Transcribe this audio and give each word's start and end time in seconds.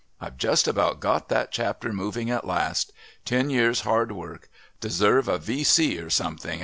I've 0.19 0.35
just 0.37 0.67
about 0.67 0.99
got 0.99 1.29
that 1.29 1.51
Chapter 1.51 1.93
moving 1.93 2.31
at 2.31 2.47
last. 2.47 2.91
Ten 3.23 3.51
years' 3.51 3.81
hard 3.81 4.11
work. 4.11 4.49
Deserve 4.79 5.27
a 5.27 5.37
V.C. 5.37 5.99
or 5.99 6.09
something. 6.09 6.59